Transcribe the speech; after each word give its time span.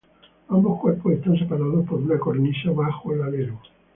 Ambos 0.49 0.79
cuerpos 0.79 1.13
están 1.13 1.37
separados 1.37 1.85
por 1.87 1.99
una 1.99 2.17
cornisa, 2.17 2.71
bajo 2.71 3.13
el 3.13 3.21
alero. 3.21 3.59